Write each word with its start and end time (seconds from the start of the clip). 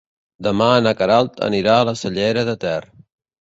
Demà 0.45 0.69
na 0.85 0.93
Queralt 1.01 1.37
anirà 1.49 1.75
a 1.75 1.85
la 1.91 1.95
Cellera 2.01 2.47
de 2.49 2.57
Ter. 2.65 2.81